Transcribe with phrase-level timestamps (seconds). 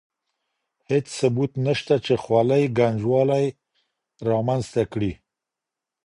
[0.89, 3.45] هېڅ ثبوت نشته چې خولۍ ګنجوالی
[4.29, 5.11] رامنځته کړي.